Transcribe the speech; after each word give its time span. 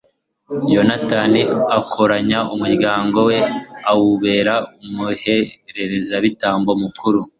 yonatani 0.73 1.41
akoranya 1.77 2.39
umuryango 2.53 3.17
we 3.29 3.37
awubera 3.91 4.53
umuherezabitambo 4.85 6.71
mukuru 6.81 7.19